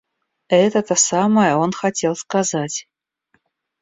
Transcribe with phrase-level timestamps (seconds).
[0.49, 2.87] Это-то самое он хотел сказать.